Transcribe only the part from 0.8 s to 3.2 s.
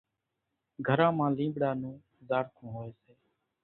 گھران مان لينٻڙا نون زاڙکون هوئيَ سي۔